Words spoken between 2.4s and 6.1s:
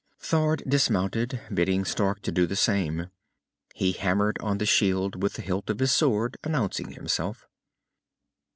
the same. He hammered on the shield with the hilt of his